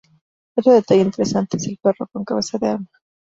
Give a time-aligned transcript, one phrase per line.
[0.57, 2.87] Otro detalle interesante es el perro con cabeza de arma.